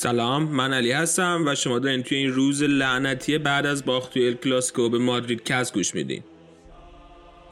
[0.00, 4.28] سلام من علی هستم و شما دارین توی این روز لعنتی بعد از باخت توی
[4.28, 6.22] ال کلاسیکو به مادرید کس گوش میدین.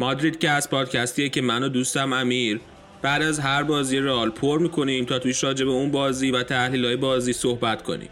[0.00, 2.60] مادرید کس پادکستیه که من و دوستم امیر
[3.02, 6.84] بعد از هر بازی رئال پر می‌کنیم تا تویش راجع به اون بازی و تحلیل
[6.84, 8.08] های بازی صحبت کنیم.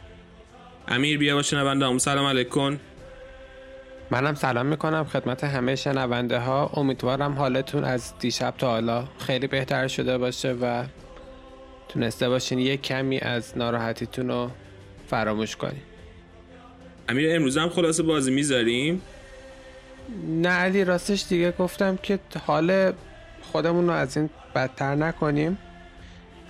[0.89, 2.79] امیر بیا با شنونده هم سلام علیکم.
[4.11, 9.89] منم سلام می‌کنم خدمت همه شنونده ها امیدوارم حالتون از دیشب تا حالا خیلی بهتر
[9.89, 10.85] شده باشه و
[11.89, 14.51] تونسته باشین یک کمی از ناراحتیتون رو
[15.09, 15.83] فراموش کنین.
[17.09, 19.03] امیر امروز هم خلاصه بازی می‌ذاریم؟
[20.27, 22.93] نه علی راستش دیگه گفتم که حال
[23.43, 25.59] خودمون رو از این بدتر نکنیم.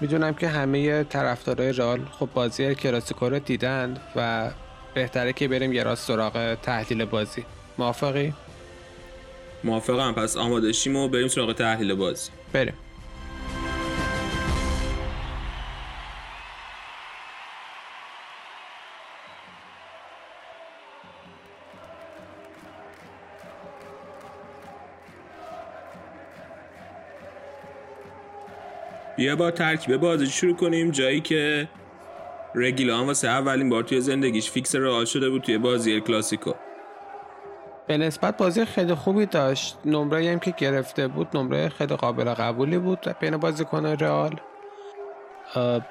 [0.01, 4.51] می‌دونم که همه طرفدارای رئال خب بازی کلاسیکو رو دیدن و
[4.95, 7.45] بهتره که بریم یه راست سراغ تحلیل بازی.
[7.79, 8.35] موافقی؟
[9.65, 10.13] موافقم.
[10.13, 12.31] پس آماده شیم و بریم سراغ تحلیل بازی.
[12.53, 12.75] بریم.
[29.25, 30.91] بیا با ترکیب بازی شروع کنیم.
[30.91, 31.69] جایی که
[32.55, 36.53] رگیلان واسه اولین بار توی زندگیش فیکس رئال شده بود توی بازی کلاسیکو.
[37.87, 39.77] به نسبت بازی خیلی خوبی داشت.
[39.85, 44.41] نمره هم که گرفته بود نمره خیلی قابل قبولی بود بین بازیکن رئال.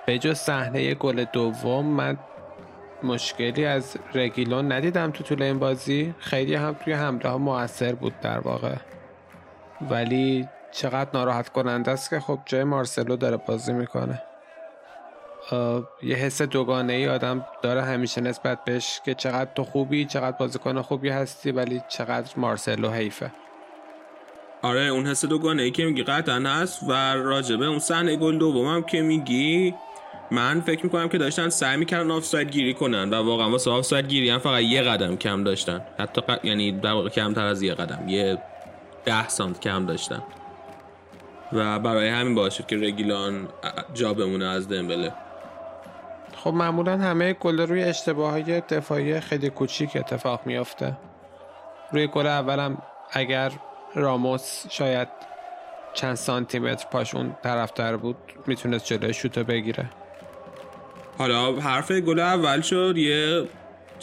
[0.06, 2.18] به جز صحنه گل دوم من
[3.04, 6.14] مشکلی از رگیلون ندیدم تو طول این بازی.
[6.20, 8.76] خیلی هم توی حمله ها موثر بود در واقع.
[9.90, 14.22] ولی چقدر ناراحت کننده است که خب جای مارسلو داره بازی می‌کنه.
[16.04, 20.82] یه حس دوگانه ای آدم داره همیشه نسبت بهش که چقدر تو خوبی چقدر بازیکن
[20.82, 23.32] خوبی هستی ولی چقدر مارسلو حیفه.
[24.62, 28.84] آره اون حس دوگانه ای که میگی قطعا هست و راجبه اون صحنه گل دومم
[28.84, 29.76] که میگی
[30.32, 34.30] من فکر می‌کنم که داشتن سعی می‌کردن آفساید گیری کنن و واقعا واسه آفساید گیری
[34.30, 35.82] هم فقط یه قدم کم داشتن.
[36.00, 36.46] حتی ق...
[36.46, 38.38] یعنی در واقع کمتر از یه قدم یه
[39.06, 40.24] ده سانت کم داشتن.
[41.54, 43.48] و برای همین باشه که رگیلان
[43.94, 45.14] جا بمونه از دمبله
[46.36, 50.98] خب معمولا همه گل روی اشتباه های دفاعی خیلی کوچیک اتفاق میافته.
[51.92, 52.78] روی گل اولم
[53.12, 53.52] اگر
[53.96, 55.08] راموس شاید
[55.94, 58.16] چند سانتی متر پاش اون طرفتر بود
[58.48, 59.90] می‌تونست جلوی شوتو بگیره.
[61.18, 63.48] حالا حرف گل اول شد یه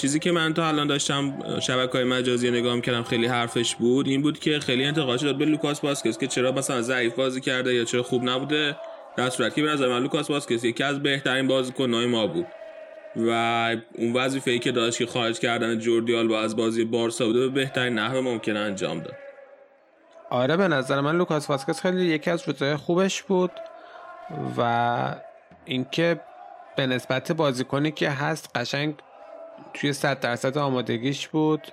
[0.00, 4.22] چیزی که من تا الان داشتم شبکه های مجازی نگاه کردم خیلی حرفش بود این
[4.22, 7.84] بود که خیلی انتقاد شد به لوکاس باسکس که چرا مثلا ضعیف بازی کرده یا
[7.84, 8.76] چرا خوب نبوده.
[9.16, 12.46] در صورتی که به نظر من لوکاس باسکس یکی از بهترین بازیکن‌های ما بود.
[13.16, 13.30] و
[13.94, 17.94] اون وظیفه‌ای که داشت که خارج کردن جوردی آلبا از بازی بارسا بوده به بهترین
[17.98, 19.16] نحو ممکن انجام داد.
[20.30, 23.50] آره به نظر من لوکاس واسکس خیلی یکی از روزهای خوبش بود
[24.58, 25.14] و
[25.64, 26.20] اینکه
[26.76, 28.94] به نسبت بازیکنی که هست قشنگ
[29.74, 31.68] توی 100 درصد آمادگیش بود.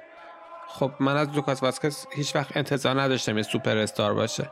[0.67, 4.51] خب من از لوکاس واسکس هیچ وقت انتظار نداشتم یه سوپر استار باشه.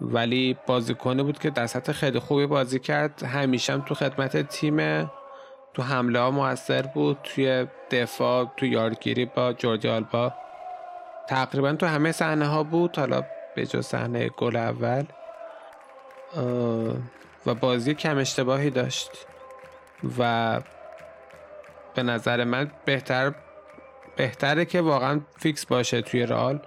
[0.00, 3.22] ولی بازیکنی بود که در سطح خیلی خوبی بازی کرد.
[3.22, 5.10] همیشه هم تو خدمت تیم
[5.74, 7.18] تو حمله ها موثر بود.
[7.24, 10.32] توی دفاع تو یارگیری با جوردی آلبا.
[11.28, 12.98] تقریبا تو همه صحنه ها بود.
[12.98, 13.22] حالا
[13.54, 15.04] به جز صحنه گل اول.
[17.46, 19.10] و بازی کم اشتباهی داشت.
[20.18, 20.60] و
[21.94, 23.32] به نظر من بهتر
[24.16, 26.60] بهتره که واقعا فیکس باشه توی رال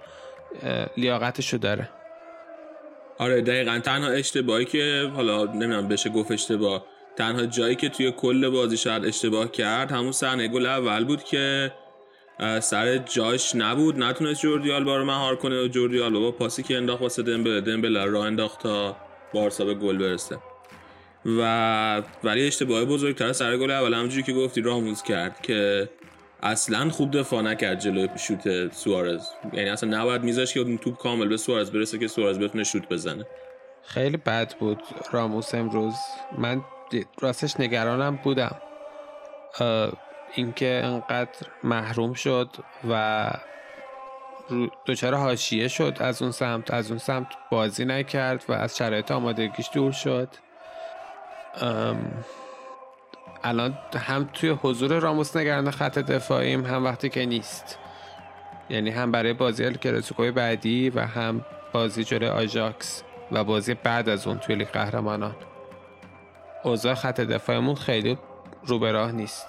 [0.96, 1.88] لیاقتشو داره.
[3.18, 3.80] آره دقیقا.
[3.84, 6.84] تنها اشتباهی که حالا نمی‌دونم بشه گفت اشتباه.
[7.16, 11.72] تنها جایی که توی کل بازی شاید اشتباه کرد همون صحنه گل اول بود که
[12.60, 14.02] سر جاش نبود.
[14.02, 17.60] نتونست جوردی آلبا رو مهار کنه و جوردی آلبا با پاسی که انداخت واسه دمبله
[17.60, 18.96] دمبله راه انداخت تا
[19.34, 20.38] بارسا به گل برسه.
[21.24, 25.88] و ولی اشتباه بزرگتر سر گل اول همونجوری که گفتی راموز کرد که
[26.42, 29.28] اصلا خوب دفاع نکرد جلوی شوت سوارز.
[29.52, 32.88] یعنی اصلا نباید میذاش که اون توپ کامل به سوارز برسه که سوارز بتونه شوت
[32.88, 33.26] بزنه.
[33.82, 34.82] خیلی بد بود
[35.12, 35.94] راموس امروز.
[36.38, 36.62] من
[37.20, 38.56] راستش نگرانم بودم.
[40.34, 42.48] اینکه انقدر محروم شد
[42.90, 43.30] و
[44.84, 49.68] دوچار حاشیه شد از اون سمت از اون سمت بازی نکرد و از شرایط آمادگیش
[49.72, 50.28] دور شد.
[53.44, 57.78] الان هم توی حضور راموس نگران خط دفاعیم هم وقتی که نیست.
[58.70, 63.02] یعنی هم برای بازی کلاسیکوی بعدی و هم بازی جلوی آژاکس
[63.32, 65.36] و بازی بعد از اون توی لیگ قهرمانان.
[66.64, 68.18] اوضاع خط دفاعمون خیلی
[68.66, 69.46] رو به راه نیست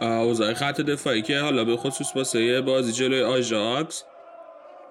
[0.00, 4.04] اوضاع خط دفاعی که حالا به خصوص واسه بازی جلوی آژاکس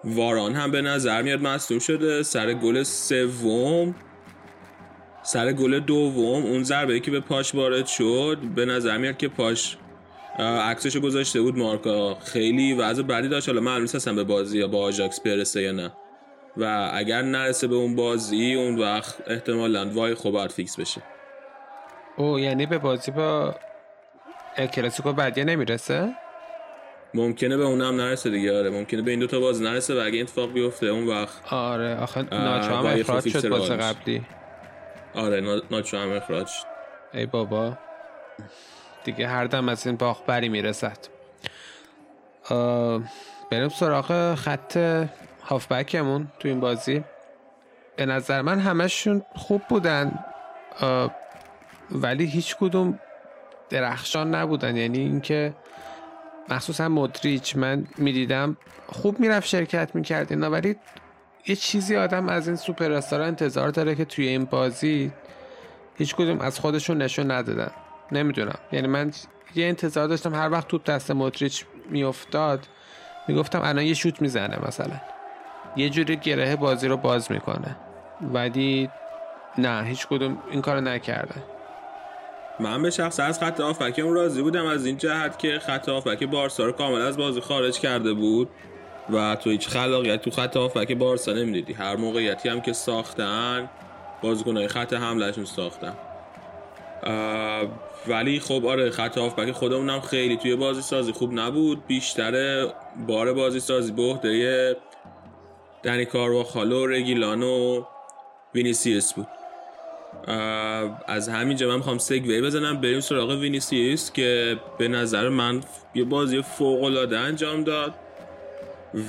[0.04, 2.24] واران هم به نظر میاد مصدوم شده.
[2.24, 3.96] سر گل سوم
[5.24, 9.78] سر گل دوم اون ضربه که به پاش وارد شد به نظر میاد که پاش
[10.40, 12.16] عکسش گذاشته بود مارکا.
[12.16, 13.50] خیلی وضع بدی داشت.
[13.50, 15.92] حالا معلوم نیست به بازی با آژاکس برسه یا نه.
[16.58, 21.02] و اگر نرسه به اون بازی اون وقت احتمالا وایخو فیکس بشه.
[22.18, 23.56] او یعنی به بازی با
[24.74, 26.10] کلاسیکو بعدی نمی‌رسه؟
[27.14, 28.58] ممکنه به اونم نرسه دیگه.
[28.58, 32.22] آره ممکنه به این دوتا بازی نرسه و اگه اتفاق بیفته اون وقت آره آخه
[32.22, 34.22] ناچو هم اخراج شد بازی قبلی.
[35.16, 36.50] آره ناچو هم اخراج.
[37.14, 37.78] ای بابا.
[39.04, 40.98] دیگه هر دم از این باخ بری می‌رسد
[43.52, 44.78] بریم سراغ خط
[45.44, 47.04] هافبکمون تو این بازی.
[47.96, 50.26] به نظر من همشون خوب بودن.
[51.92, 53.00] ولی هیچ کدوم
[53.70, 54.78] درخشان نبودن.
[54.78, 55.54] یعنی اینکه
[56.50, 58.58] مخصوصا مدریچ من می‌دیدم
[58.88, 60.76] خوب می‌رفت شرکت می‌کرد اینا ولی
[61.48, 65.12] یه چیزی آدم از این سوپر انتظار داره که توی این بازی
[65.98, 67.72] هیچ کدوم از خودشون نشون ندادن.
[68.12, 68.60] نمی‌دونم.
[68.72, 69.12] یعنی من
[69.56, 72.68] یه انتظار داشتم هر وقت توپ دست مدریچ میافتاد
[73.28, 75.02] می‌گفتم الان یه شوت می‌زنه مثلا.
[75.76, 77.76] یه جوری گره بازی رو باز می‌کنه.
[78.22, 78.90] ولی
[79.58, 81.44] نه هیچ کدوم این کارو نکردن
[82.60, 83.60] من به شخص از خط
[84.00, 87.80] اون راضی بودم از این جهت که خط آفک بارسا رو کامل از بازی خارج
[87.80, 88.50] کرده بود.
[89.14, 91.74] و تو هیچ خلاقیت تو خط آفک بارسا نمی‌دیدی.
[91.74, 93.70] هر موقعیتی هم که ساختن
[94.22, 95.94] بازیکنهای خط حملهشون ساختن.
[98.08, 101.88] ولی خب آره خط آفک خودمونم خیلی توی بازی سازی خوب نبود.
[101.88, 102.66] بیشتر
[103.08, 104.78] بار بازی سازی به عهده
[105.84, 107.84] دنی کارواخال و رگیلون و
[108.56, 109.28] وینیسیوس بود.
[111.08, 112.82] از همینجا من می‌خوام segue بزنم.
[112.82, 115.62] بریم سراغ وینیسیوس که به نظر من
[115.96, 117.94] یه بازی فوق العاده انجام داد.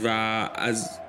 [0.05, 0.09] و
[0.55, 1.01] از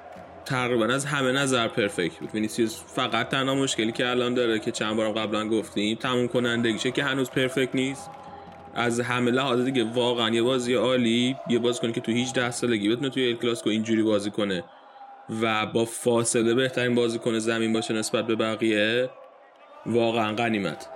[0.45, 2.29] تقریبا از همه نظر perfect بود.
[2.33, 7.03] وینیسیوس فقط تنها مشکلی که الان داره که چند بارم قبلا گفتیم تموم کنندگیشه که
[7.03, 8.09] هنوز perfect نیست.
[8.75, 12.89] از همه لحاظ دیگه واقعا یه بازی عالی یه بازی کنه که تو 18 سالگی
[12.89, 14.63] بتونه توی ال کلاسیکو اینجوری بازی کنه
[15.41, 19.09] و با فاصله بهترین بازیکن زمین باشه نسبت به بقیه
[19.85, 20.89] واقعا غنیمت.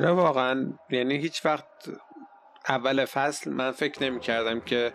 [0.00, 0.72] آره واقعا.
[0.90, 1.66] یعنی هیچ وقت
[2.68, 4.92] اول فصل من فکر نمی کردم که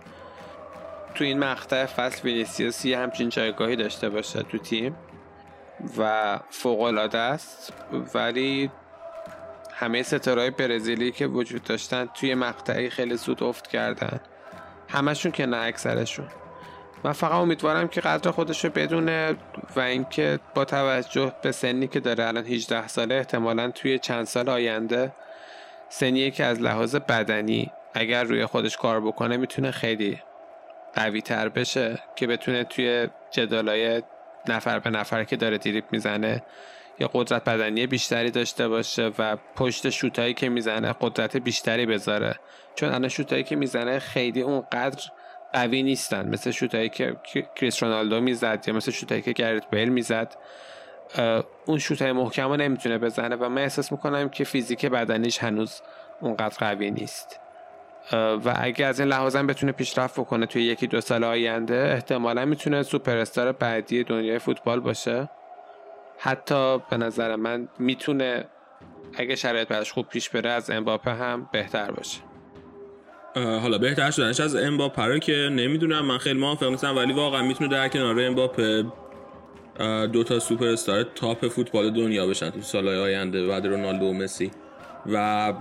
[1.15, 4.95] تو این مقطع فصل وینیسیوس یه همچین جایگاهی داشته باشه تو تیم
[5.97, 7.73] و فوق العاده است.
[8.13, 8.71] ولی
[9.73, 14.19] همه ستارهای برزیلی که وجود داشتن توی مقطعی خیلی زود افت کردن.
[14.89, 16.27] همشون که نه اکثرشون.
[17.05, 19.35] من فقط امیدوارم که قدر خودش رو بدونه
[19.75, 24.49] و اینکه با توجه به سنی که داره الان 18 ساله احتمالا توی چند سال
[24.49, 25.13] آینده
[25.89, 30.21] سنیه که از لحاظ بدنی اگر روی خودش کار بکنه می‌تونه خیلی
[30.93, 34.03] قوی تر بشه که بتونه توی جدالای
[34.47, 36.43] نفر به نفر که داره دیریب می‌زنه
[36.99, 42.35] یا قدرت بدنی بیشتری داشته باشه و پشت شوتایی که می‌زنه قدرت بیشتری بذاره.
[42.75, 45.03] چون الان شوتایی که می‌زنه خیلی اونقدر
[45.55, 46.29] قوی نیستن.
[46.29, 47.15] مثل شوتایی که
[47.55, 50.35] کریس رونالدو می‌زد یا مثل شوتایی که گرت بیل می‌زد.
[51.65, 55.81] اون شوتای محکم رو نمی‌تونه بزنه و من احساس می‌کنم که فیزیک بدنیش هنوز
[56.21, 57.39] اونقدر قوی نیست.
[58.13, 62.83] و اگه از این لحاظم بتونه پیشرفت بکنه توی یکی دو سال آینده احتمالا می‌تونه
[62.83, 65.29] سوپر استار بعدی دنیای فوتبال باشه.
[66.17, 68.45] حتی به نظر من می‌تونه
[69.17, 72.19] اگه شرایط براش خوب پیش بره از امباپه هم بهتر باشه.
[73.35, 77.87] حالا بهتر شدنش از امباپه که نمی‌دونم من خیلی موافق نیستم ولی واقعا می‌تونه در
[77.87, 78.85] کنار امباپه
[80.13, 84.51] دو تا سوپر استار تاپ فوتبال دنیا بشن تو سالهای آینده بعد رونالدو و مسی.
[85.11, 85.53] و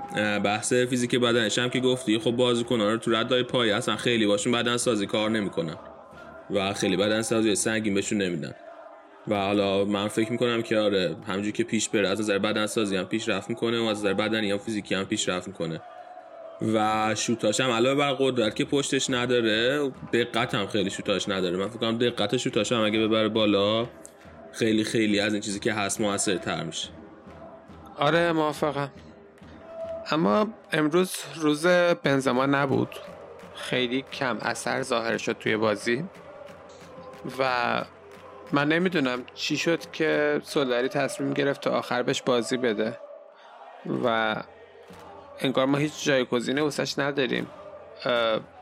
[0.45, 4.53] بحث فیزیک بدنش هم که گفتی خب بازیکن‌ها رو تو ردای پای اصلا خیلی باشون
[4.53, 5.77] بدن سازی کار نمی‌کنن.
[6.51, 8.55] و خیلی بدن سازی سنگین بهشون نمیدن.
[9.29, 12.97] و حالا من فکر می‌کنم که آره همونجوری که پیش بره از نظر بدن سازی
[12.97, 15.81] هم پیش رفت می‌کنه و از نظر بدنی هم فیزیکی هم پیش رفت می‌کنه.
[16.63, 21.57] و شوتاش هم علاوه بر قدرت که پشتش نداره دقت هم خیلی شوتاش نداره.
[21.57, 23.87] من فکر کنم دقت شوتاش هم اگه ببره بالا
[24.53, 26.89] خیلی خیلی از این چیزی که هست موثرتر میشه.
[27.99, 28.91] آره موافقم.
[30.11, 31.67] اما امروز روز
[32.03, 32.97] بنزما نبود.
[33.55, 36.05] خیلی کم اثر ظاهر شد توی بازی.
[37.39, 37.85] و
[38.53, 42.99] من نمی‌دونم چی شد که سولاری تصمیم گرفت تا آخر بهش بازی بده.
[44.05, 44.37] و
[45.41, 47.47] انگار ما هیچ جایگزینه واسش نداریم.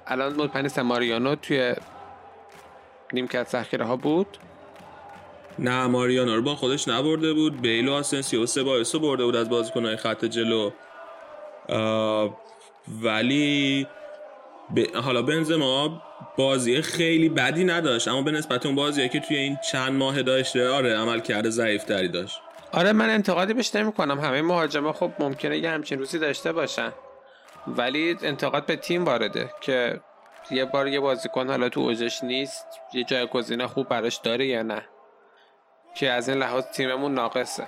[0.07, 1.75] الان مطمئن ماریانو توی
[3.13, 4.39] نیمکت ذخیره ها بود؟
[5.59, 7.61] نه ماریانو رو با خودش نبرده بود.
[7.61, 8.63] بیلو آسنسیو سه
[8.99, 10.71] برده بود از بازیکنهای خط جلو.
[13.03, 13.87] ولی
[14.77, 14.97] ب...
[14.97, 16.03] حالا بنزما
[16.39, 20.69] بازی خیلی بدی نداشت اما به نسبت اون بازی که توی این چند ماه داشته
[20.69, 22.41] آره عمل کرده ضعیف داشت.
[22.73, 26.93] آره من انتقادی بهش نمی کنم همه مهاجما خب ممکنه یه همچین روزی داشته باشن.
[27.67, 30.01] ولی انتقاد به تیم وارده که
[30.51, 34.63] یه بار یه بازیکن حالا تو اوجش نیست یه جای گزینه خوب براش داره یا
[34.63, 34.83] نه
[35.95, 37.67] که از این لحاظ تیممون ناقصه.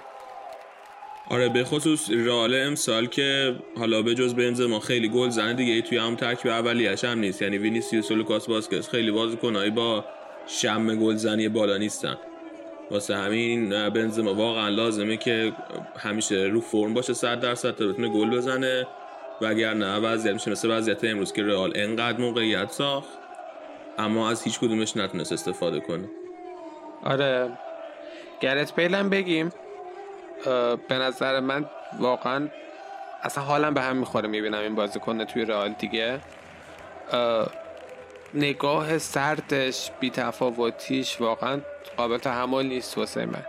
[1.30, 5.98] آره به خصوص رال امسال که حالا به جز بنزما خیلی گل زنه دیگه توی
[5.98, 7.42] هم ترکیب اولیش هم نیست.
[7.42, 10.04] یعنی وینیسیوس و لوکاس واسکز خیلی بازیکنایی با
[10.46, 12.16] شم گلزنی بالا نیستن.
[12.94, 14.34] واسه همین بنزما.
[14.34, 15.52] واقعا لازمه که
[15.98, 18.86] همیشه رو فرم باشه 100 درصد تا بتونه گل بزنه.
[19.40, 23.08] وگرنه وضعیت میشه مثل وضعیت امروز که رئال انقدر موقعیت ساخت
[23.98, 26.08] اما از هیچ کدومش نتونست استفاده کنه.
[27.04, 27.50] آره.
[28.40, 29.52] گرت بیلم بگیم.
[30.88, 31.64] به نظر من
[32.00, 32.48] واقعا
[33.22, 36.20] اصلا حالم به هم می‌خوره می‌بینم این بازیکن توی رئال دیگه.
[38.36, 41.60] نگاه سردش بیتفاوتیش واقعا
[41.96, 43.46] قابل تحمل نیست واسه من.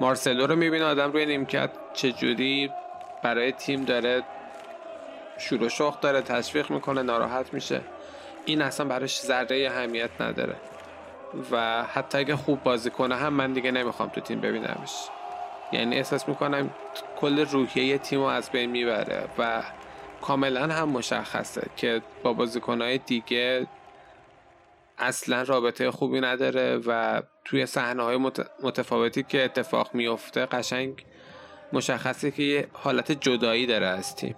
[0.00, 1.70] مارسلو رو می‌بینه آدم روی نیمکت.
[1.94, 2.70] چجوری
[3.22, 4.22] برای تیم داره
[5.38, 7.80] شور و داره تشویق می‌کنه ناراحت میشه.
[8.44, 10.56] این اصلا براش ذره اهمیت نداره.
[11.50, 14.92] و حتی اگه خوب بازی کنه هم من دیگه نمی‌خوام تو تیم ببینمش.
[15.72, 16.70] یعنی احساس می‌کنم
[17.20, 19.62] کل روحیه تیم رو از بین می‌بره و
[20.22, 23.66] کاملا هم مشخصه که با بازیکنهای دیگه
[24.98, 28.16] اصلا رابطه خوبی نداره و توی صحنه های
[28.62, 31.04] متفاوتی که اتفاق میفته قشنگ
[31.72, 34.36] مشخصه که یه حالت جدایی داره از تیم.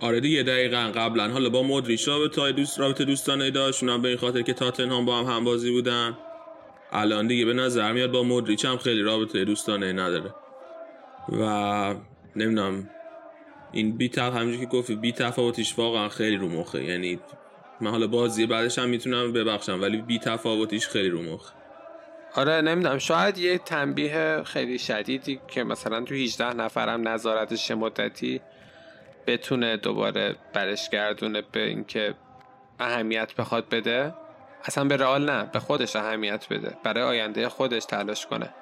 [0.00, 0.92] آره دیگه دقیقا.
[0.94, 1.28] قبلا.
[1.28, 5.18] حالا با مدریش رابطه دوست رابطه دوستانه داشت اونم به این خاطر که تاتنهام با
[5.18, 6.18] هم همبازی بودن.
[6.92, 10.34] الان دیگه به نظر میاد با مدریچ هم خیلی رابطه دوستانه نداره.
[11.32, 11.94] و
[12.36, 12.90] نمی‌دونم
[13.72, 16.84] این بی تف که گفتی بی تفاوتیش واقعا خیلی رو مخه.
[16.84, 17.20] یعنی
[17.80, 21.52] من حالا بازی بعدش هم می‌تونم ببخشم ولی بی تفاوتیش خیلی رو مخه
[22.34, 22.98] آره نمی‌دونم.
[22.98, 28.40] شاید یه تنبیه خیلی شدیدی که مثلا تو 18 نفرم نظارتش مدتی
[29.26, 32.14] بتونه دوباره برش گردونه به اینکه
[32.80, 34.14] اهمیت بخواد بده.
[34.64, 36.76] اصلا به رئال نه به خودش اهمیت بده.
[36.84, 38.54] برای آینده خودش تلاش کنه.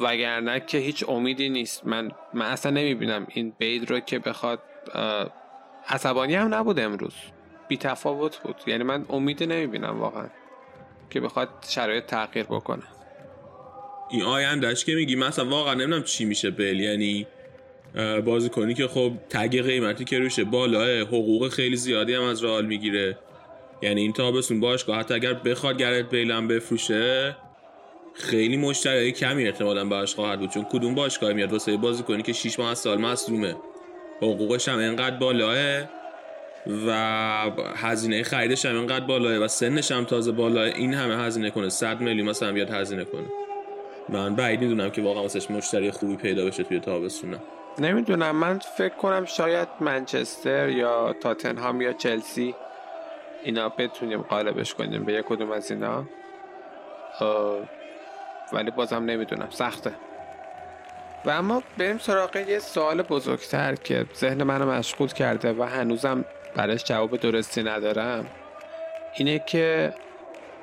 [0.00, 1.86] وگرنه که هیچ امیدی نیست.
[1.86, 4.60] من من اصلا نمی‌بینم این بید رو که بخواد
[5.88, 7.14] عصبانی هم نبود امروز.
[7.68, 8.56] بی تفاوت بود.
[8.66, 10.26] یعنی من امیدی نمی‌بینم واقعا
[11.10, 12.82] که بخواد شرایط تغییر بکنه.
[14.10, 16.80] این آیندهش که میگی مثلا واقعا نمی‌دونم چی میشه بل.
[16.80, 17.26] یعنی
[18.24, 22.66] بازی کنی که خب تگ قیمتی که روشه بالاه حقوق خیلی زیادی هم از رئال
[22.66, 23.18] می‌گیره.
[23.82, 27.36] یعنی این تابستون باشگاه حتی اگر بخواد گرت بیلم بفروشه
[28.14, 30.50] خیلی مشتری کمی احتمالا باش خواهد بود.
[30.50, 33.56] چون کدوم باشگاه میاد واسه بازی کنی که 6 ماه از سال مصدومه
[34.16, 35.88] حقوقش هم اینقدر بالاه.
[36.86, 36.90] و
[37.76, 41.68] هزینه خریدش هم اینقدر بالاه و سنش هم تازه بالاه این همه هزینه کنه.
[41.68, 43.26] 100 میلیون مثلا بیاد هزینه کنه.
[44.08, 47.36] من بعید می‌دونم که واقعا واسش مشتری خوبی پیدا بشه توی تابستون
[47.78, 48.36] نمی‌دونم.
[48.36, 52.54] من فکر کنم شاید منچستر یا تاتنهام یا چلسی
[53.44, 56.04] اینا بتونیم قالبش کنیم به یک کدوم از اینا.
[58.52, 59.48] ولی بازم نمی‌دونم.
[59.50, 59.92] سخته.
[61.24, 66.84] و اما بریم سراغ یه سوال بزرگتر که ذهن منو مشغول کرده و هنوزم برش
[66.84, 68.26] جواب درستی ندارم.
[69.16, 69.94] اینه که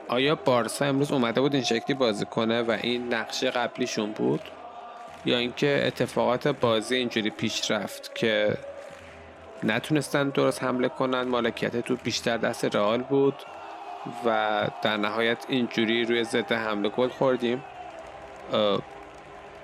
[0.07, 4.41] آیا بارسا امروز اومده بود این شکلی بازی کنه و این نقشه قبلیشون بود؟
[5.25, 8.57] یا اینکه اتفاقات بازی اینجوری پیش رفت که
[9.63, 13.35] نتونستن درست حمله کنن مالکیت تو بیشتر دست رئال بود
[14.25, 17.63] و در نهایت اینجوری روی ضد حمله گل خوردیم؟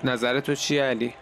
[0.03, 1.13] نظر تو چیه علی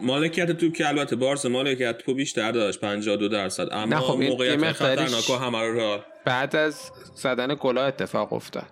[0.00, 3.68] مالکیت تو که البته بارس مالکیت تو بیشتر داشت 52 درصد.
[3.72, 8.70] اما خب موقعیت خطرناک همه رو بعد از زدن گلا اتفاق افتاد.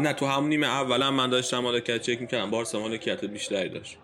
[0.00, 2.50] نه تو همون نیمه اولا من داشتم مالکیت چک می‌کردم.
[2.50, 3.98] بارسا مالکیت بیشتری داشت.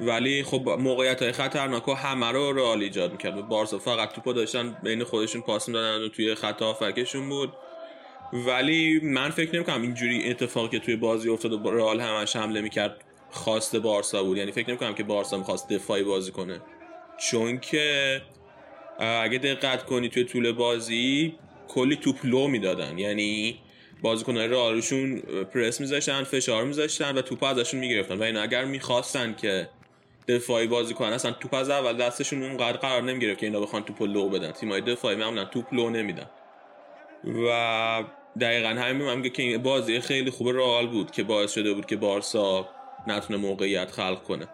[0.00, 3.48] ولی خب موقعیت های خطرناک و همه رو رئال ایجاد می‌کرد.
[3.48, 7.52] بارسا فقط توپو داشتن بین خودشون پاس می‌دادن و توی خط هافکشون بود.
[8.32, 13.04] ولی من فکر نمی‌کنم اینجوری اتفاقی که توی بازی افتاد و رئال همش حمله می‌کرد
[13.30, 14.38] خواست بارسا بود.
[14.38, 16.60] یعنی فکر نمی‌کنم که بارسا می‌خواست دفاعی بازی کنه.
[17.30, 18.20] چون که
[18.98, 21.34] اگه دقت کنی توی طول بازی
[21.68, 22.98] کلی توپ لو می‌دادن.
[22.98, 23.58] یعنی
[24.02, 25.20] بازیکنان رئالشون
[25.54, 28.14] پرس میذاشتن فشار میذاشتن و توپ ازشون می‌گرفتن.
[28.18, 29.68] و این اگر می‌خواستن که
[30.28, 34.02] دفاعی بازی کنن اصلا توپ از اول دستشون اونقدر قرار نمی‌گرفت که اینا بخوان توپ
[34.02, 34.50] لو بدن.
[34.52, 36.30] تیمای دفاعی معمولا توپ لو نمیدن.
[37.24, 38.04] و
[38.40, 41.96] دقیقا همین هم که این بازی خیلی خوب رئال بود که باعث شده بود که
[41.96, 42.68] بارسا
[43.06, 44.48] نتونه موقعیت خلق کنه.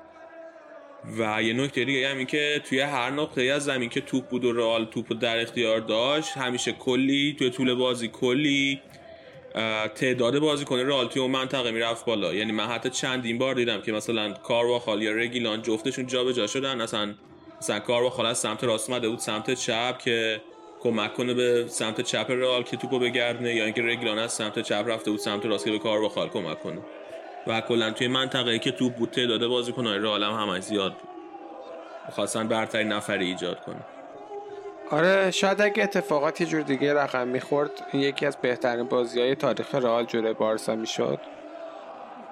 [1.19, 4.45] و یه نکته دیگه هم این که توی هر نقطه از زمین که توپ بود
[4.45, 8.81] و رئال توپ در اختیار داشت همیشه کلی توی طول بازی کلی
[9.95, 12.35] تعداد بازیکن رئال توی اون منطقه می‌رفت بالا.
[12.35, 17.15] یعنی من حتی چندین بار دیدم که مثلا کارواخال یا رگیلان جفتشون جابجا شدن اصلا
[17.61, 20.41] مثلا کارواخال از سمت راست اومده بود سمت چپ که
[20.81, 24.85] کمک کنه به سمت چپ رئال که توپو بگردونه یا اینکه رگیلان از سمت چپ
[24.87, 26.81] رفته بود سمت راست که به کارواخال کمک کنه.
[27.47, 31.09] و کلا توی منطقه که توپ بود تعداد بازیکن‌های رئال هم همش زیاد بود.
[32.11, 33.81] خواستن برترین نفری ایجاد کنه.
[34.91, 39.35] آره شاید اگه اتفاقات یه جور دیگه رقم می‌خورد این یکی از بهترین بازی های
[39.35, 41.19] تاریخ رئال جلوی بارسا می‌شد.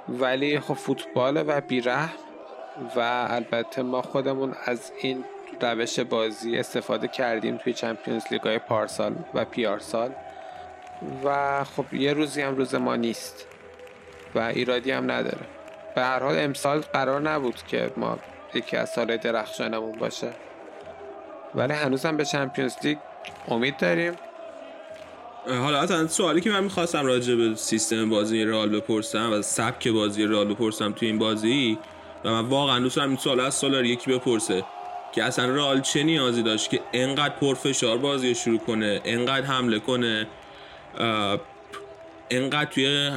[0.08, 2.08] ولی خب فوتبال و بیره
[2.96, 5.24] و البته ما خودمون از این
[5.60, 10.10] روش بازی استفاده کردیم توی چمپیونز لیگ های پارسال و پیارسال.
[11.24, 13.46] و خب یه روزی هم روز ما نیست
[14.34, 15.46] و ایرادی هم نداره.
[15.94, 18.18] به هر حال امسال قرار نبود که ما
[18.54, 20.30] یکی از سال درخشانمون باشه.
[21.54, 22.98] ولی هنوزم به چمپیونز لیگ
[23.48, 24.14] امید داریم.
[25.46, 30.24] حالا اصلا سوالی که من می‌خواستم راجع به سیستم بازی رئال بپرسم و سبک بازی
[30.24, 31.78] رئال بپرسم توی این بازی
[32.24, 34.64] و من واقعا دوست دارم این سوال از سالاری یکی بپرسه.
[35.14, 39.78] که اصلا رئال چه نیازی داشت که انقدر پرفشار بازی رو شروع کنه انقدر حمله
[39.78, 40.26] کنه
[42.30, 43.10] انقدر توی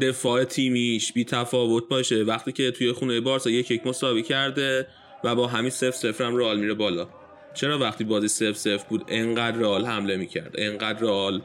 [0.00, 2.22] دفاع تیمیش بی تفاوت باشه.
[2.22, 4.86] وقتی که توی خونه بارسا یک یک مساوی کرده
[5.24, 7.08] و با همین سف سفر هم رئال میره بالا.
[7.54, 11.42] چرا وقتی بازی سف سف بود انقدر رئال حمله می‌کرد؟ انقدر رئال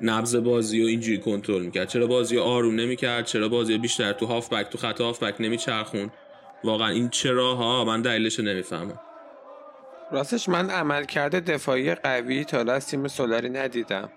[0.00, 4.68] نبض بازی رو اینجوری کنترل می‌کرد؟ چرا بازی آروم نمی‌کرد؟ چرا بازی بیشتر تو بک
[4.70, 6.10] تو خط هافبک نمیچرخون
[6.64, 9.00] واقعا این چراها من دلیلش نمی‌فهمم.
[10.12, 14.10] راستش من عمل کرده دفاعی قوی تا از تیم سولاری ندیدم.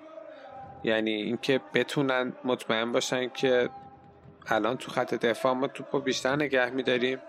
[0.84, 3.70] یعنی اینکه بتونن مطمئن باشن که
[4.48, 7.20] الان تو خط دفاع ما توپو بیشتر نگه میداریم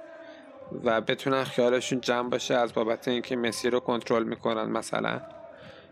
[0.84, 5.20] و بتونن خیالشون جمع باشه از بابت اینکه مسی رو کنترل می‌کنن مثلا.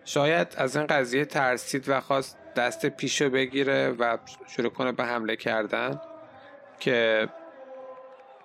[0.05, 5.37] شاید از این قضیه ترسید و خواست دست پیشو بگیره و شروع کنه به حمله
[5.37, 6.01] کردن
[6.81, 7.29] که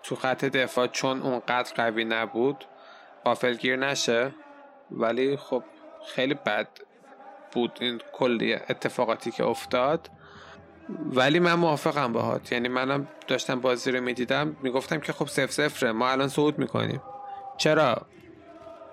[0.03, 2.65] تو خط دفاع چون اونقدر قوی نبود
[3.29, 4.31] قافلگیر نشه.
[4.91, 5.63] ولی خب
[6.15, 6.67] خیلی بد
[7.51, 10.09] بود این کلی اتفاقاتی که افتاد.
[11.13, 14.55] ولی من موافقم باهات یعنی منم داشتم بازی رو می‌دیدم.
[14.63, 17.01] می‌گفتم که خب سف سفره ما الان صعود می‌کنیم.
[17.57, 18.01] چرا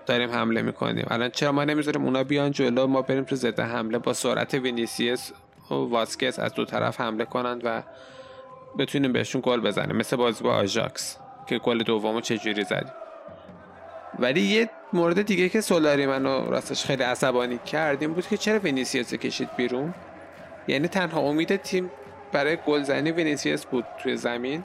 [0.07, 3.99] داریم حمله می‌کنیم؟ الان چرا ما نمی‌ذاریم اونا بیان جلو؟ ما بریم تو زده حمله
[3.99, 5.33] با سرعت وینیسیس
[5.71, 7.83] و واسکس از دو طرف حمله کنند و
[8.79, 9.97] بتونیم بهشون گل بزنیم.
[9.97, 12.93] مثل بازی با آژاکس که گل دومو چجوری زدیم.
[14.19, 18.59] ولی یه مورد دیگه که سولاری منو راستش خیلی عصبانی کرد این بود که چرا
[18.59, 19.95] وینیسیوس کشید بیرون؟
[20.69, 21.91] یعنی تنها امید تیم
[22.33, 24.65] برای گلزنی وینیسیوس بود توی زمین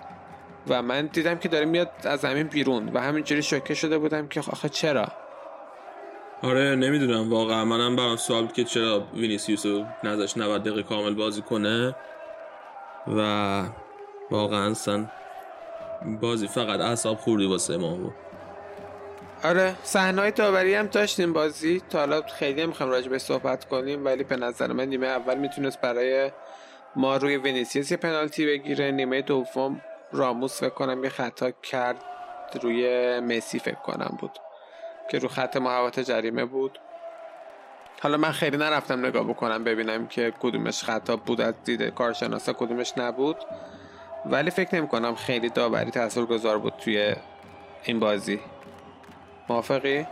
[0.68, 4.40] و من دیدم که داره میاد از زمین بیرون و همینجوری شوکه شده بودم که
[4.40, 5.08] آخه چرا؟
[6.44, 7.30] آره نمی‌دونم.
[7.30, 11.96] واقعا منم برام سوال که چرا وینیسیوس رو نذاشت 90 دقیقه کامل بازی کنه
[13.08, 13.64] و
[14.32, 15.12] واقعا سن
[16.22, 18.14] بازی فقط اعصاب خوردی واسه ما بود.
[19.44, 21.82] آره صحنه داوری هم داشتیم بازی.
[21.90, 25.82] تا حالا خیلی می‌خوام راجع به صحبت کنیم ولی به نظر من نیمه اول می‌تونست
[25.82, 26.32] برای
[26.96, 28.92] ما روی ونیسیوس یه پنالتی بگیره.
[28.92, 32.04] نیمه دوم راموس فکر کنم یه خطا کرد
[32.62, 34.32] روی مسی فکر کنم بود
[35.12, 36.80] که رو خط محوط جریمه بود.
[38.02, 42.94] حالا من خیلی نرفتم نگاه بکنم ببینم که کدومش خطا بود از دید کارشناسا کدومش
[42.98, 43.38] نبود.
[44.26, 45.92] ولی فکر نمی کنم خیلی داوری
[46.30, 47.16] گذار بود توی
[47.84, 48.40] این بازی.
[49.50, 50.06] موافقی؟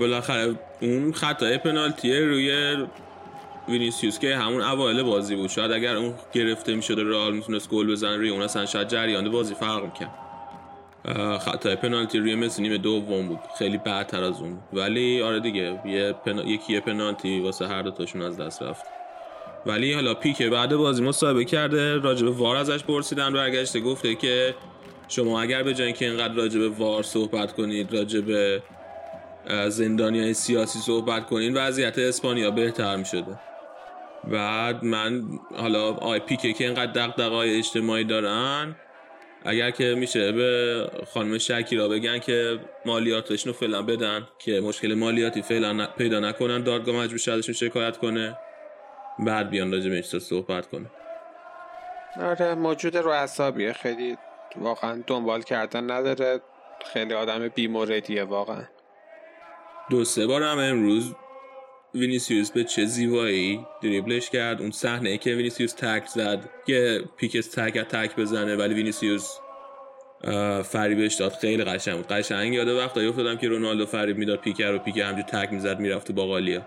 [0.00, 2.76] بالاخره اون خطای پنالتی روی
[3.68, 5.50] وینیسیوس که همون اوایل بازی بود.
[5.50, 9.54] شاید اگر اون گرفته می‌شد رئال می‌تونست گل بزنه روی اون اصلا شاید جریان بازی
[9.54, 10.18] فرق می‌کرد.
[11.38, 13.38] خطای پنالتی روی مسی نیمه دوم بود.
[13.58, 14.58] خیلی بعدتر از اون.
[14.72, 16.42] ولی آره دیگه یه پنا...
[16.42, 18.84] یکی یه پنالتی واسه هر دوتاشون از دست رفت.
[19.66, 21.98] ولی حالا پیک بعد بازی مصاحبه کرده.
[21.98, 24.54] راجب وار ازش پرسیدن برگشته گفته که
[25.14, 28.62] شما اگر به جای که اینقدر راجع به وار صحبت کنید راجع به
[29.68, 33.38] زندانی سیاسی صحبت کنید وضعیت اسپانیا بهتر می شده
[34.24, 35.22] بعد من
[35.56, 38.76] حالا آی پیکه که اینقدر دقدقای اجتماعی دارن
[39.44, 45.42] اگر که میشه به خانم شکیرا بگن که مالیاتشون رو فعلا بدن که مشکل مالیاتی
[45.42, 48.38] فعلا پیدا نکنن دادگاه مجبور ازشون شکایت کنه
[49.18, 50.90] بعد بیان راجع به صحبت کنه.
[52.20, 54.16] آره موجود رو اعصابیه خیلی
[54.56, 56.40] واقعا دنبال کردن نداره.
[56.92, 58.64] خیلی آدم بیموردیه واقعا.
[59.90, 61.14] دو سه بار هم امروز
[61.94, 64.60] وینیسیوس به چه زیبایی دریبلش کرد.
[64.60, 69.30] اون صحنه که وینیسیوس تک زد که پیکه تکل بزنه ولی وینیسیوس
[70.64, 71.32] فریبش داد.
[71.32, 72.08] خیلی قشنگ بود.
[72.08, 76.12] قشنگ یاد وقتی افتادم که رونالدو فریب می‌داد پیکه رو پیکه همینجور تکل می‌زد می‌رفت
[76.12, 76.62] با باقالیا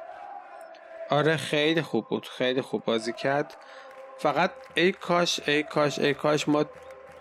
[1.09, 2.27] آره خیلی خوب بود.
[2.27, 3.57] خیلی خوب بازی کرد.
[4.17, 6.65] فقط ای کاش ای کاش ای کاش ما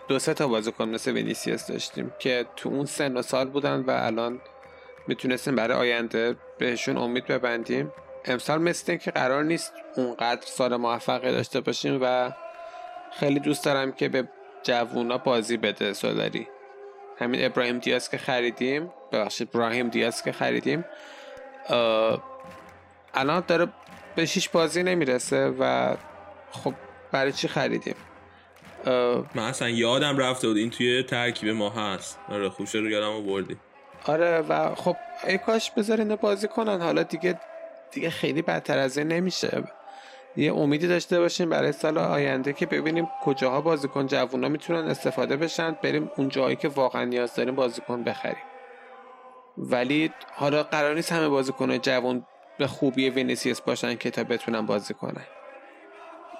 [0.07, 3.91] دو سه تا بازیکن مثل وینیسیوس داشتیم که تو اون سن و سال بودن و
[3.91, 4.41] الان
[5.07, 7.91] می‌تونستیم برای آینده بهشون امید ببندیم.
[8.25, 12.31] امسال مثل که قرار نیست اونقدر سال موفقی داشته باشیم و
[13.11, 14.27] خیلی دوست دارم که به
[14.63, 16.47] جوونا بازی بده سولاری.
[17.19, 20.85] همین ابراهیم دیاز که خریدیم ببخشید ابراهیم دیاز که خریدیم
[23.13, 23.67] الان داره
[24.15, 25.95] به شیش بازی نمی‌رسه و
[26.51, 26.73] خب
[27.11, 27.95] برای چی خریدیم؟
[29.35, 32.19] من اصلا یادم رفته بود این توی ترکیب ما هست.
[32.29, 33.57] آره خوب شد یادم بردی.
[34.05, 34.95] آره و خب
[35.27, 36.81] ای کاش بذارین بازی کنن.
[36.81, 37.39] حالا دیگه
[37.91, 39.63] دیگه خیلی بدتر از این نمیشه.
[40.37, 45.71] یه امیدی داشته باشیم برای سال آینده که ببینیم کجاها بازیکن جوونا می‌تونن استفاده بشن.
[45.83, 48.43] بریم اون جایی که واقعا نیاز داریم بازیکن بخریم.
[49.57, 52.25] ولی حالا قرار نیست همه بازیکن جوون
[52.57, 55.25] به خوبی وینیسیوس باشن که تا بتونن بازی کنن.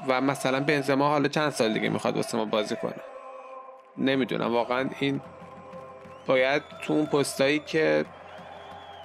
[0.07, 2.95] و مثلا بنزما حالا چند سال دیگه می‌خواد واسه ما بازی کنه.
[3.97, 5.21] نمی‌دونم واقعا این
[6.27, 8.05] باید تو اون پستایی که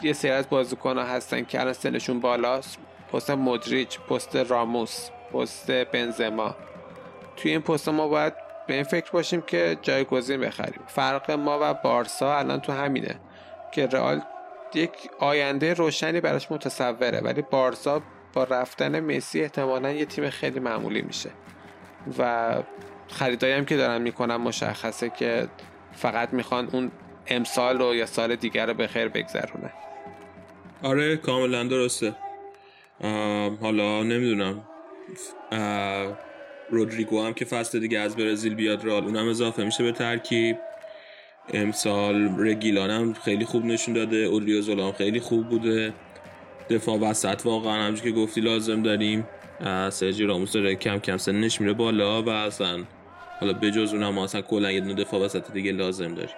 [0.03, 2.79] یه سری از بازیکن هستن که الان سنشون بالاست
[3.12, 6.55] پست مدریچ پست راموس پست بنزما.
[7.37, 8.33] توی این پست ما باید
[8.66, 10.81] به این فکر باشیم که جایگزین بخریم.
[10.87, 13.20] فرق ما و بارسا الان تو همینه
[13.72, 14.20] که رئال
[14.74, 21.03] یک آینده روشنی براش متصوره ولی بارسا با رفتن مسی احتمالا یه تیم خیلی معمولی
[21.03, 21.31] میشه.
[22.19, 22.55] و
[23.09, 25.49] خریدایی هم که دارن می‌کنن مشخصه که
[25.93, 26.90] فقط می‌خوان اون
[27.27, 29.73] امسال رو یا سال دیگر رو به خیر بگذرونه.
[30.83, 32.14] آره کاملا درسته.
[33.61, 34.64] حالا نمی‌دونم.
[36.71, 40.57] رودریگو هم که فصل دیگه از برزیل بیاد رال اونم اضافه میشه به ترکیب.
[41.55, 45.93] امسال رگیلان هم خیلی خوب نشون داده اولیو هم خیلی خوب بوده.
[46.70, 49.28] دفاع وسط واقعا همچون که گفتی لازم داریم
[49.90, 52.85] سرجی راموس داره کم کم سنش میره بالا و اصلا
[53.40, 56.35] حالا بجز اونم اصلا کلا یه دفاع وسط دیگه لازم داریم.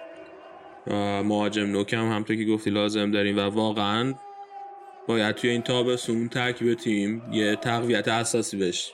[1.27, 4.13] مهاجم نوک هم همطور که گفتی لازم داریم و واقعا
[5.07, 8.93] باید توی این تابستون ترکیب تیم یه تقویت اساسی بشه.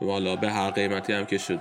[0.00, 1.58] والا به هر قیمتی هم که شد.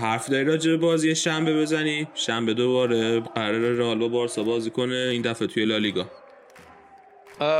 [0.00, 5.22] حرف داری راجع بازی شنبه بزنی؟ شنبه دوباره قرار رئال با بارسا بازی کنه این
[5.22, 6.06] دفعه توی لالیگا.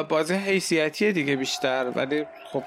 [0.08, 2.62] بازی حیثیتی دیگه بیشتر ولی خب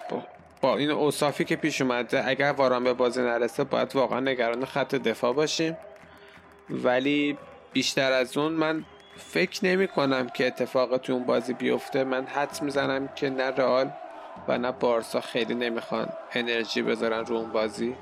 [0.62, 4.96] با این اوصافی که پیش اومده اگر واران به بازی نرسه باید واقعا نگران خط
[4.96, 5.78] دفاع باشیم.
[6.70, 7.38] ولی
[7.74, 8.86] بیشتر از اون من
[9.18, 12.04] فکر نمی کنم که اتفاق تو اون بازی بیفته.
[12.04, 13.92] من حد می‌زنم که نه رئال
[14.48, 17.96] و نه بارسا خیلی نمی‌خوان انرژی بذارن رو اون بازی.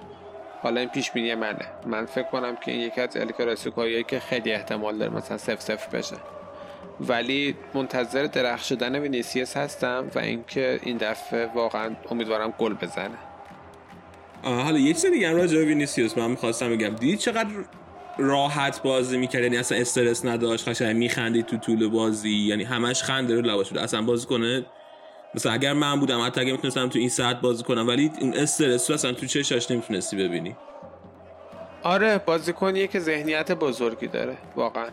[0.62, 1.66] حالا این پیش بینی منه.
[1.86, 5.96] من فکر کنم که این یکی از الکلاسیکوهایی که خیلی احتمال داره مثلا سف سف
[5.96, 6.16] بشه.
[7.00, 13.18] ولی منتظر درخشیدن وینیسیوس هستم و اینکه این دفعه واقعا امیدوارم گل بزنه.
[14.44, 16.90] حالا یه چیز دیگه راجع به وینیسیوس من می‌خواستم بگم.
[16.90, 17.50] دیدی چقدر
[18.18, 22.30] راحت بازی می‌کرد؟ یعنی اصلا استرس نداشت قشنگ میخندید تو طول بازی.
[22.30, 24.66] یعنی همش خنده رو لباش بود اصلا بازی کنه؟
[25.36, 28.90] مثلا اگر من بودم حتی اگه می‌تونستم تو این ساعت بازی کنم ولی اون استرس
[28.90, 30.56] رو اصلا تو چشاش نمی‌تونستی ببینی.
[31.84, 34.88] آره بازیکنیه که ذهنیت بزرگی داره واقعا.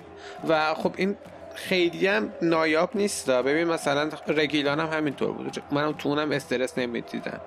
[0.49, 1.17] و خب این
[1.55, 5.63] خیلی هم نایاب نیست ببین مثلا رگیلان هم همینطور بود.
[5.71, 7.41] منم تو اونم استرس نمی‌دیدم.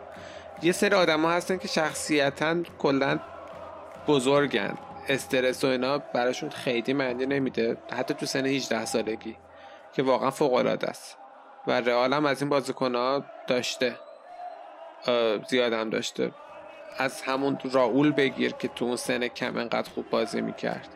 [0.62, 3.20] یه سری آدم ها هستن که شخصیتا کلا
[4.08, 4.78] بزرگن.
[5.10, 7.78] استرس و اینا براشون خیلی معنی نمیده.
[7.91, 9.38] حتی تو سن 18 سالگی
[9.94, 11.18] که واقعا فوق العاده است.
[11.68, 13.96] و رئال هم از این بازیکن ها داشته
[15.50, 16.32] زیاد هم داشته.
[16.98, 20.88] از همون راول بگیر که تو اون سن کم انقدر خوب بازی می‌کرد.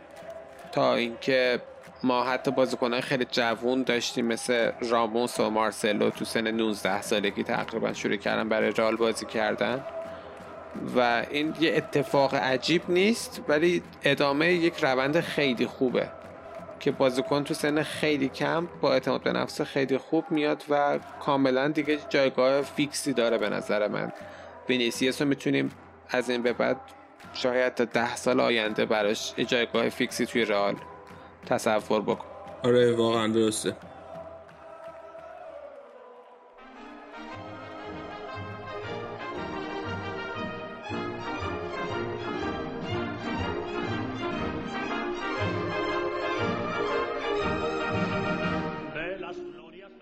[0.71, 1.61] تا اینکه
[2.03, 7.93] ما حتی بازیکنان خیلی جوون داشتیم مثل راموس و مارسلو تو سن 19 سالگی تقریبا
[7.93, 9.83] شروع کردن برای رال بازی کردن.
[10.95, 16.09] و این یه اتفاق عجیب نیست ولی ادامه یک روند خیلی خوبه
[16.79, 21.67] که بازیکن تو سن خیلی کم با اعتماد به نفس خیلی خوب میاد و کاملا
[21.67, 24.11] دیگه جایگاه فیکسی داره به نظر من.
[24.69, 25.71] وینیسیوس رو می‌تونیم
[26.09, 26.77] از این به بعد
[27.33, 30.75] شاید تا ده سال آینده براش جایگاه فیکسی توی رئال
[31.45, 32.25] تصور بکن.
[32.63, 33.75] آره واقعا درسته.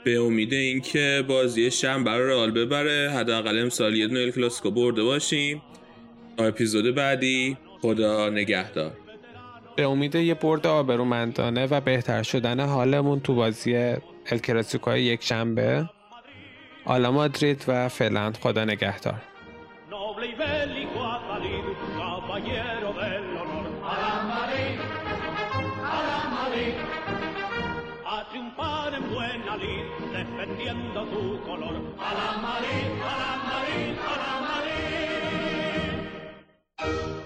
[0.03, 5.61] به امید اینکه بازی شم برای رئال ببره حداقل امسال یه دونه کلاسیکو برده باشیم.
[6.37, 7.57] اپیزود بعدی.
[7.81, 8.91] خدا نگهدار.
[9.75, 13.95] به امید یه برد آبرومندانه و بهتر شدن حالمون تو بازی
[14.25, 15.89] الکلاسیکوهای یک شنبه.
[16.85, 19.21] آلا مادرید و فعلا خدا نگهدار.
[30.17, 31.75] Defendiendo tu color.
[32.07, 34.36] A la Madrid, a la Madrid, a la
[36.77, 37.16] thank you.